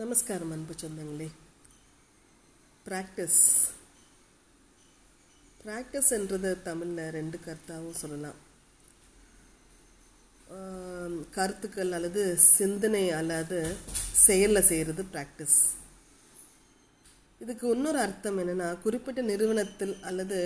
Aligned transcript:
நமஸ்காரம் 0.00 0.52
அன்பு 0.54 0.74
சொந்தங்களே. 0.80 1.26
ப்ராக்டிஸ் 2.86 3.42
ப்ராக்டிஸ் 5.60 6.10
என்றது 6.16 6.50
தமிழில் 6.62 7.12
ரெண்டு 7.16 7.36
கருத்தாகவும் 7.44 8.00
சொல்லலாம். 8.00 8.40
கருத்துக்கள் 11.36 11.94
அல்லது 11.98 12.24
சிந்தனை 12.48 13.04
அல்லது 13.20 13.60
செயலில் 14.24 14.68
செய்கிறது 14.70 15.04
ப்ராக்டிஸ் 15.14 15.60
இதுக்கு 17.40 17.68
இன்னொரு 17.76 18.00
அர்த்தம் 18.06 18.40
என்னென்னா 18.42 18.68
குறிப்பிட்ட 18.82 19.28
நிறுவனத்தில் 19.30 19.96
அல்லது 20.10 20.40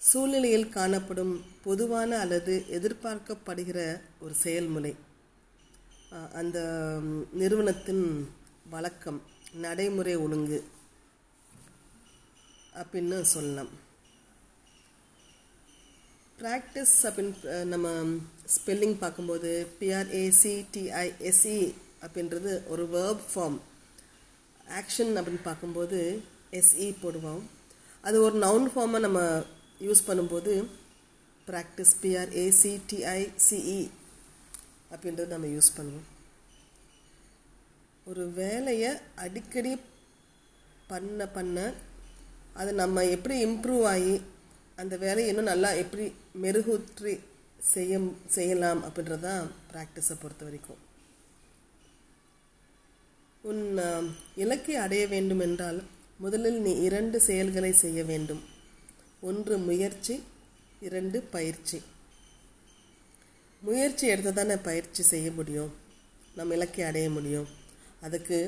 சூழ்நிலையில் 0.00 0.72
காணப்படும் 0.78 1.34
பொதுவான 1.68 2.18
அல்லது 2.24 2.56
எதிர்பார்க்கப்படுகிற 2.78 3.78
ஒரு 4.20 4.36
செயல்முறை. 4.46 4.94
அந்த 6.40 6.58
நிறுவனத்தின் 7.42 8.04
வழக்கம். 8.70 9.22
நடைமுறை 9.52 10.16
ஒழுங்கு. 10.16 10.58
அப்படின்னு 12.74 13.20
சொல்லலாம். 13.20 13.68
ப்ராக்டிஸ் 16.38 16.96
அப்படின்னு 17.02 17.64
நம்ம 17.64 17.88
ஸ்பெல்லிங் 18.54 18.96
பார்க்கும்போது 18.98 19.50
பிஆர்ஏசிடிஐஎஸ்இ 19.80 21.74
அப்படின்றது 22.00 22.66
ஒரு 22.66 22.84
வேர்ப் 22.94 23.22
ஃபார்ம் 23.34 23.58
ஆக்ஷன் 24.80 25.12
அப்படின்னு 25.20 25.42
பார்க்கும்போது 25.42 26.22
எஸ்இ 26.50 26.88
போடுவோம். 27.02 27.42
அது 28.02 28.22
ஒரு 28.22 28.36
நவுன் 28.38 28.68
ஃபார்மாக 28.74 29.06
நம்ம 29.06 29.20
யூஸ் 29.80 30.04
பண்ணும்போது 30.06 30.66
ப்ராக்டிஸ் 31.46 31.94
பிஆர்ஏசிடிஐசிஇ 32.02 33.80
அப்படின்றது 34.90 35.26
நம்ம 35.26 35.46
யூஸ் 35.46 35.74
பண்ணுவோம். 35.78 36.06
ஒரு 38.10 38.24
வேலையை 38.40 38.90
அடிக்கடி 39.24 39.72
பண்ண 40.90 41.26
பண்ண 41.36 41.56
அதை 42.60 42.72
நம்ம 42.80 43.04
எப்படி 43.14 43.36
இம்ப்ரூவ் 43.46 43.84
ஆகி 43.92 44.14
அந்த 44.80 44.94
வேலையை 45.04 45.28
இன்னும் 45.30 45.50
நல்லா 45.50 45.70
எப்படி 45.82 46.04
மெருகூற்றி 46.42 47.14
செய்ய 47.72 47.98
செய்யலாம் 48.36 48.80
அப்படின்றது 48.86 49.24
தான் 49.26 49.44
ப்ராக்டிஸை 49.70 50.14
பொறுத்த 50.22 50.42
வரைக்கும். 50.44 50.80
உன் 53.50 53.64
இலக்கை 54.44 54.76
அடைய 54.84 55.04
வேண்டும் 55.14 55.42
என்றால் 55.48 55.80
முதலில் 56.24 56.60
நீ 56.60 56.72
இரண்டு 56.88 57.18
செயல்களை 57.28 57.72
செய்ய 57.84 58.00
வேண்டும். 58.12 58.42
ஒன்று 59.20 59.56
முயற்சி 59.68 60.14
இரண்டு 60.88 61.18
பயிற்சி. 61.34 61.78
முயற்சி 63.62 64.06
எடுத்து 64.06 64.32
தானே 64.32 64.56
பயிற்சி 64.70 65.02
செய்ய 65.12 65.28
முடியும்? 65.30 65.72
நம்ம 66.38 66.54
இலக்கை 66.54 66.84
அடைய 66.90 67.08
முடியும். 67.10 67.48
அதுக்கு 68.00 68.38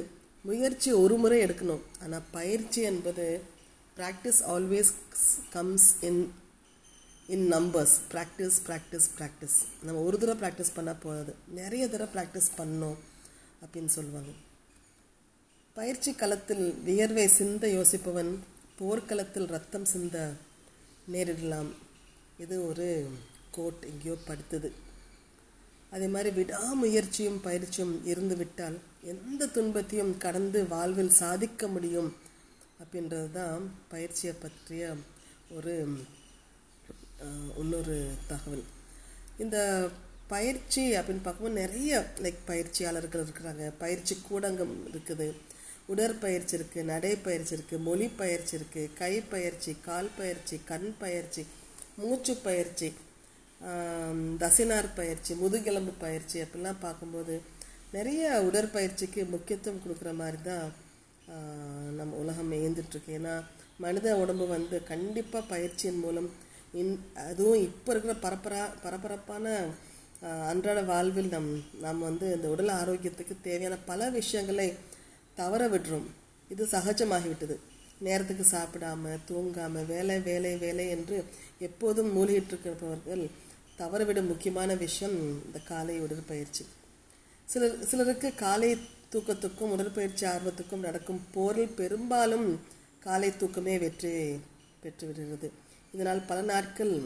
முயற்சி 0.42 0.92
ஒரு 0.92 1.16
முறை 1.16 1.38
எடுக்கணும். 1.44 1.84
ஆனால் 2.02 2.26
பயிற்சி 2.30 2.80
என்பது 2.90 3.26
practice 3.96 4.40
always 4.54 4.92
comes 5.50 5.88
in 6.08 6.32
in 7.26 7.46
numbers 7.52 7.94
practice 8.12 8.58
practice 8.66 9.08
practice 9.18 9.56
நம்ம 9.82 10.02
ஒரு 10.02 10.18
தடவை 10.18 10.36
ப்ராக்டிஸ் 10.42 10.76
பண்ணால் 10.76 11.02
போதாது. 11.02 11.34
நிறைய 11.48 11.88
தடவை 11.88 12.10
ப்ராக்டிஸ் 12.16 12.50
பண்ணோம் 12.60 12.98
அப்படின்னு 13.62 13.92
சொல்லுவாங்க. 13.96 14.32
பயிற்சி 15.74 16.12
களத்தில் 16.12 16.64
வியர்வை 16.86 17.26
சிந்த 17.26 17.66
யோசிப்பவன் 17.66 18.32
போர்க்களத்தில் 18.78 19.46
ரத்தம் 19.46 19.84
சிந்த 19.84 20.32
நேரிடலாம். 21.12 21.70
இது 22.38 22.68
ஒரு 22.68 22.86
கோட் 23.50 23.82
எங்கேயோ 23.90 24.16
படுத்துது. 24.28 24.70
அதே 25.90 26.06
மாதிரி 26.06 26.30
விடாமுயற்சியும் 26.40 27.40
பயிற்சியும் 27.46 28.06
இருந்து 28.06 28.36
விட்டால் 28.36 28.78
எந்த 29.02 29.46
துன்பத்தையும் 29.46 30.18
கடந்து 30.18 30.60
வாழ்வில் 30.68 31.18
சாதிக்க 31.22 31.66
முடியும் 31.68 32.10
அப்படின்றது 32.80 33.30
தான் 33.32 33.62
பயிற்சியை 33.88 34.34
பற்றிய 34.34 34.82
ஒரு 35.50 35.74
இன்னொரு 37.56 37.96
தகவல். 38.26 38.64
இந்த 39.38 39.58
பயிற்சி 40.28 40.82
அப்படின்னு 40.98 41.24
பார்க்கும்போது 41.24 41.60
நிறைய 41.62 41.92
லைக் 42.24 42.40
பயிற்சியாளர்கள் 42.46 43.24
இருக்கிறாங்க. 43.24 43.64
பயிற்சி 43.78 44.14
கூடங்கம் 44.28 44.74
இருக்குது. 44.92 45.28
உடற்பயிற்சி 45.86 46.54
இருக்குது 46.58 46.88
நடைப்பயிற்சி 46.92 47.54
இருக்குது 47.56 47.84
மொழி 47.88 48.06
பயிற்சி 48.08 48.52
இருக்குது 48.58 48.90
கை 48.94 49.20
பயிற்சி 49.20 49.72
கால் 49.86 50.10
பயிற்சி 50.18 50.56
கண் 50.70 50.90
பயிற்சி 51.02 51.42
மூச்சு 51.96 52.34
பயிற்சி 52.46 52.88
தசினார் 54.38 54.88
பயிற்சி 54.94 55.34
முதுகெலும்பு 55.34 55.92
பயிற்சி 56.04 56.36
அப்படிலாம் 56.40 56.82
பார்க்கும்போது 56.82 57.36
நிறைய 57.96 58.22
உடற்பயிற்சிக்கு 58.48 59.20
முக்கியத்துவம் 59.34 59.82
கொடுக்குற 59.84 60.10
மாதிரி 60.20 60.38
தான் 60.42 60.66
நம்ம 61.98 62.16
உலகம் 62.22 62.52
ஏந்துட்டுருக்கு 62.64 63.14
ஏன்னா 63.18 63.34
மனித 63.84 64.16
உடம்பு 64.22 64.46
வந்து 64.56 64.76
கண்டிப்பாக 64.90 65.48
பயிற்சியின் 65.52 66.02
மூலம் 66.04 66.28
இன் 66.80 66.92
அதுவும் 67.28 67.62
இப்போ 67.68 67.90
இருக்கிற 67.92 68.14
பரபரா 68.24 68.62
பரபரப்பான 68.84 69.54
அன்றாட 70.50 70.80
வாழ்வில் 70.92 71.32
நம் 71.34 71.50
நாம் 71.84 72.06
வந்து 72.08 72.26
இந்த 72.36 72.46
உடல் 72.54 72.72
ஆரோக்கியத்துக்கு 72.80 73.34
தேவையான 73.48 73.76
பல 73.90 74.08
விஷயங்களை 74.18 74.68
தவற 75.40 75.62
விடுறோம் 75.68 76.08
இது 76.50 76.64
சகஜமாகிவிட்டது. 76.76 77.56
நேரத்துக்கு 78.06 78.44
சாப்பிடாம 78.56 79.12
தூங்காமல் 79.28 79.88
வேலை 79.92 80.16
வேலை 80.28 80.52
வேலை 80.64 80.86
என்று 80.96 81.16
எப்போதும் 81.68 82.10
மூழ்கிட்டு 82.16 82.52
இருக்கிறவர்கள் 82.52 83.24
தவறவிடும் 83.78 84.30
முக்கியமான 84.32 84.70
விஷயம் 84.84 85.16
இந்த 85.46 85.60
காலை 85.70 85.96
உடற்பயிற்சி. 86.06 86.64
சிலர் 87.48 87.84
சிலருக்கு 87.84 88.34
காலை 88.34 88.78
தூக்கத்துக்கும் 89.12 89.70
உடற்பயிற்சி 89.70 90.26
ஆர்வத்துக்கும் 90.26 90.78
நடக்கும் 90.78 91.20
போரில் 91.32 91.68
பெரும்பாலும் 91.68 92.60
காலை 92.98 93.36
தூக்கமே 93.36 93.78
வெற்றி 93.78 94.40
பெற்றுவிடுகிறது. 94.82 95.50
இதனால் 95.92 96.22
பல 96.24 96.42
நாட்கள் 96.42 97.00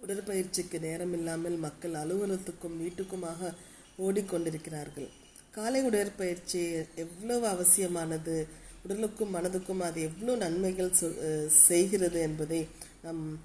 உடற்பயிற்சிக்கு 0.00 0.80
நேரம் 0.80 1.12
இல்லாமல் 1.12 1.56
மக்கள் 1.56 1.90
அலுவலகத்துக்கும் 1.90 2.86
வீட்டுக்குமாக 2.86 3.54
ஓடிக்கொண்டிருக்கிறார்கள். 3.98 5.08
காலை 5.50 5.82
உடற்பயிற்சி 5.82 6.72
எவ்வளவு 6.94 7.46
அவசியமானது? 7.46 8.46
உடலுக்கும் 8.82 9.34
மனதுக்கும் 9.34 9.78
அது 9.78 10.02
எவ்வளோ 10.02 10.36
நன்மைகள் 10.36 10.92
சொ- 11.00 11.46
செய்கிறது 11.46 12.20
என்பதை 12.20 12.66
நம் 13.02 13.40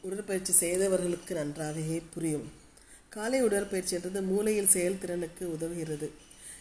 உடற்பயிற்சி 0.00 0.52
செய்தவர்களுக்கு 0.52 1.34
நன்றாகவே 1.34 2.02
புரியும். 2.14 2.59
காலை 3.14 3.42
உடற்பயிற்சி 3.42 3.94
என்றது 3.96 4.22
மூளையில் 4.22 4.72
செயல்திறனுக்கு 4.72 5.44
உதவுகிறது. 5.44 6.08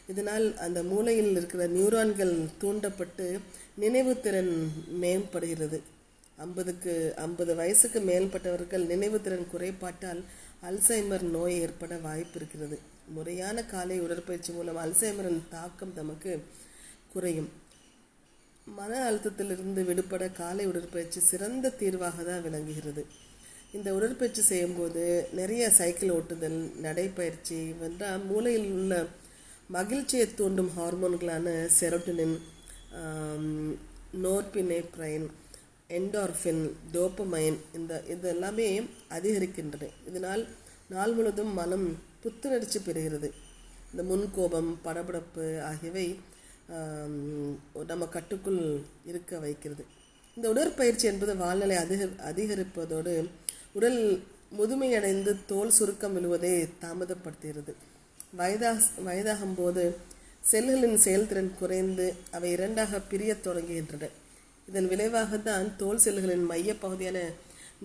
இதனால் 0.07 0.57
அந்த 0.57 0.83
மூளையில் 0.83 1.31
இருக்கிற 1.31 1.67
நியூரான்கள் 1.67 2.33
தூண்டப்பட்டு 2.57 3.39
நினைவுத்திறன் 3.81 4.53
மேம்படுகிறது. 5.01 5.79
ஐம்பதுக்கு 6.37 7.13
ஐம்பது 7.15 7.55
வயசுக்கு 7.55 7.99
மேற்பட்டவர்கள் 7.99 8.85
நினைவுத்திறன் 8.85 9.45
குறைபாட்டால் 9.53 10.21
அல்சைமர் 10.63 11.21
நோய் 11.21 11.59
ஏற்பட 11.59 11.97
வாய்ப்பு 11.97 12.35
இருக்கிறது. 12.35 12.79
முறையான 13.07 13.63
காலை 13.63 13.99
உடற்பயிற்சி 13.99 14.51
மூலம் 14.51 14.77
அல்சைமரின் 14.77 15.41
தாக்கம் 15.49 15.93
நமக்கு 15.95 16.43
குறையும். 17.13 17.49
மன 18.65 19.11
அழுத்தத்திலிருந்து 19.11 19.85
விடுபட 19.85 20.29
காலை 20.29 20.65
உடற்பயிற்சி 20.65 21.19
சிறந்த 21.19 21.69
தீர்வாக 21.69 22.23
தான் 22.23 22.41
விளங்குகிறது. 22.41 23.05
இந்த 23.77 23.89
உடற்பயிற்சி 23.95 24.43
செய்யும்போது 24.49 25.01
நிறைய 25.39 25.63
சைக்கிள் 25.79 26.11
ஓட்டுதல் 26.15 26.59
நடைப்பயிற்சி 26.85 27.57
வென்றால் 27.81 28.23
மூளையில் 28.29 28.69
உள்ள 28.77 28.93
மகிழ்ச்சியை 29.75 30.25
தூண்டும் 30.39 30.71
ஹார்மோன்களான 30.77 31.47
செரோட்டினின் 31.79 32.33
நோர்பினேப்ரைன் 34.23 35.27
என்டார்ஃபின் 35.97 36.63
டோப்பமைன் 36.95 37.59
இந்த 37.77 37.93
இது 38.13 38.27
எல்லாமே 38.33 38.67
அதிகரிக்கின்றன. 39.17 39.89
இதனால் 40.09 40.43
நாள் 40.93 41.13
முழுவதும் 41.17 41.53
மனம் 41.59 41.87
புத்துணர்ச்சி 42.23 42.79
பெறுகிறது. 42.87 43.29
இந்த 43.91 44.03
முன்கோபம் 44.11 44.71
படபடப்பு 44.85 45.45
ஆகியவை 45.69 46.07
நம்ம 47.91 48.07
கட்டுக்குள் 48.15 48.61
இருக்க 49.09 49.39
வைக்கிறது. 49.45 49.83
இந்த 50.37 50.45
உடற்பயிற்சி 50.53 51.05
என்பது 51.11 51.33
வாழ்நிலை 51.43 51.77
அதிக 51.85 52.03
அதிகரிப்பதோடு 52.31 53.13
உடல் 53.73 54.23
முதுமையடைந்து 54.59 55.35
தோல் 55.47 55.69
சுருக்கம் 55.69 56.13
விழுவதை 56.13 56.67
தாமதப்படுத்துகிறது. 56.81 57.73
வயதா 58.37 58.81
வயதாகும் 59.05 59.55
போது 59.55 59.95
செல்களின் 60.51 60.95
செயல்திறன் 60.95 61.51
குறைந்து 61.59 62.13
அவை 62.31 62.51
இரண்டாக 62.51 62.97
பிரியத் 62.97 63.43
தொடங்குகின்றன. 63.43 64.09
இதன் 64.67 64.87
விளைவாக 64.87 65.37
தான் 65.37 65.75
தோல் 65.77 65.97
செல்களின் 65.97 66.45
மையப் 66.45 66.81
பகுதியான 66.81 67.29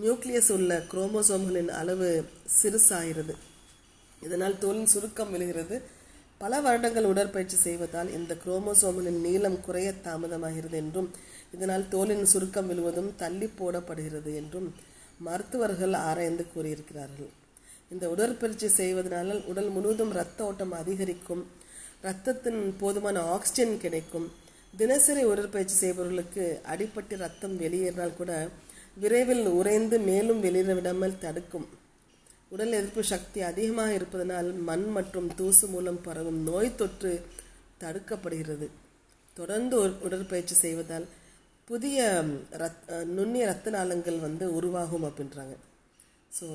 நியூக்ளியஸ் 0.04 0.52
உள்ள 0.52 0.82
குரோமோசோம்களின் 0.92 1.68
அளவு 1.68 2.24
சிறுசாகிறது. 2.62 3.34
இதனால் 4.22 4.54
தோலின் 4.54 4.84
சுருக்கம் 4.84 5.30
விழுகிறது. 5.30 5.82
பல 6.38 6.60
வருடங்கள் 6.60 7.04
உடற்பயிற்சி 7.04 7.56
செய்வதால் 7.56 8.12
இந்த 8.12 8.36
குரோமோசோம்களின் 8.46 9.20
நீளம் 9.20 9.60
குறைய 9.60 9.92
தாமதமாகிறது 10.04 10.70
என்றும் 10.70 11.10
இதனால் 11.54 11.84
தோலின் 11.90 12.22
சுருக்கம் 12.22 12.66
விழுவதும் 12.66 13.12
தள்ளி 13.16 13.50
போடப்படுகிறது 13.58 14.34
என்றும் 14.34 14.74
மருத்துவர்கள் 15.26 15.92
ஆராய்ந்து 15.92 16.46
கூறியிருக்கிறார்கள். 16.54 17.30
இந்த 17.90 18.10
உடற்பயிற்சி 18.10 18.68
செய்வதனால் 18.68 19.44
உடல் 19.44 19.68
முழுவதும் 19.68 20.10
இரத்த 20.10 20.44
ஓட்டம் 20.44 20.72
அதிகரிக்கும் 20.72 21.44
ரத்தத்தின் 22.02 22.76
போதுமான 22.80 23.22
ஆக்சிஜன் 23.22 23.80
கிடைக்கும். 23.80 24.26
தினசரி 24.76 25.24
உடற்பயிற்சி 25.24 25.74
செய்பவர்களுக்கு 25.74 26.60
அடிப்பட்டு 26.72 27.16
ரத்தம் 27.16 27.56
வெளியேறினால் 27.56 28.18
கூட 28.20 28.48
விரைவில் 29.02 29.46
உறைந்து 29.46 29.98
மேலும் 29.98 30.40
வெளியேற 30.40 30.74
விடாமல் 30.74 31.20
தடுக்கும். 31.24 31.66
உடல் 32.48 32.72
எதிர்ப்பு 32.72 33.02
சக்தி 33.04 33.40
அதிகமாக 33.40 33.92
இருப்பதனால் 33.92 34.52
மண் 34.52 34.84
மற்றும் 34.96 35.28
தூசு 35.34 35.66
மூலம் 35.66 36.00
பரவும் 36.02 36.42
நோய் 36.42 36.76
தொற்று 36.80 37.12
தடுக்கப்படுகிறது. 37.82 38.66
தொடர்ந்து 39.34 39.76
உடற்பயிற்சி 40.06 40.54
செய்வதால் 40.54 41.06
புதிய 41.68 41.98
ரத் 42.62 42.82
நுண்ணிய 43.16 43.44
ரத்த 43.50 43.68
நாளங்கள் 43.74 44.18
வந்து 44.24 44.44
உருவாகும் 44.56 45.06
அப்படின்றாங்க. 45.08 45.54
ஸோ 46.38 46.46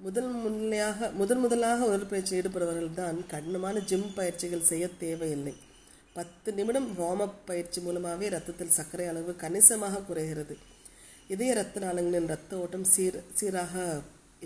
முதல் 0.00 0.30
முன்னையாக 0.44 1.08
முதன் 1.20 1.42
முதலாக 1.44 1.86
உடற்பயிற்சி 1.90 2.32
ஈடுபடுபவர்கள் 2.38 2.96
தான் 3.00 3.18
கடினமான 3.32 3.80
ஜிம் 3.90 4.08
பயிற்சிகள் 4.16 4.68
செய்ய 4.70 4.84
தேவையில்லை. 5.02 5.54
பத்து 6.18 6.48
நிமிடம் 6.58 6.88
வார்ம்அப் 7.00 7.38
பயிற்சி 7.50 7.80
மூலமாகவே 7.86 8.28
ரத்தத்தில் 8.34 8.76
சர்க்கரை 8.78 9.06
அளவு 9.12 9.32
கணிசமாக 9.44 10.02
குறைகிறது. 10.08 10.56
இதய 11.34 11.52
ரத்த 11.60 11.80
நாளங்களின் 11.86 12.30
ரத்த 12.34 12.58
ஓட்டம் 12.62 12.88
சீர் 12.94 13.18
சீராக 13.38 13.74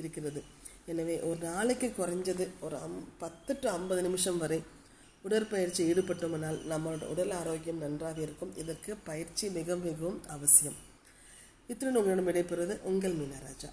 இருக்கிறது. 0.00 0.43
எனவே 0.93 1.17
ஒரு 1.28 1.40
நாளைக்கு 1.50 1.90
குறைஞ்சது 1.99 2.46
ஒரு 2.67 2.76
அம் 2.87 3.00
பத்து 3.22 3.52
டு 3.62 3.69
ஐம்பது 3.78 4.00
நிமிஷம் 4.08 4.40
வரை 4.44 4.60
உடற்பயிற்சி 5.25 5.93
ஈடுபட்டோமானால் 5.93 6.59
நம்மளோட 6.71 7.05
உடல் 7.05 7.31
ஆரோக்கியம் 7.31 7.79
நன்றாக 7.79 8.21
இருக்கும். 8.21 8.56
இதற்கு 8.56 8.97
பயிற்சி 9.05 9.50
மிக 9.50 9.76
மிகவும் 9.76 10.21
அவசியம். 10.29 10.79
இத்துடன் 11.67 11.97
உங்களிடம் 11.97 12.29
விடைபெறுவது 12.29 12.81
உங்கள் 12.82 13.12
மீனராஜா. 13.12 13.69